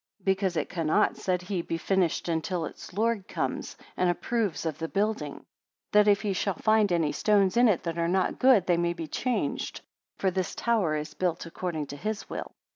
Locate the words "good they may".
8.39-8.93